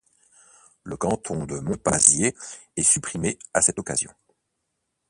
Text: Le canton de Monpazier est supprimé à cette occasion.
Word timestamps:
Le 0.83 0.97
canton 0.97 1.45
de 1.45 1.59
Monpazier 1.59 2.33
est 2.75 2.81
supprimé 2.81 3.37
à 3.53 3.61
cette 3.61 3.77
occasion. 3.77 4.09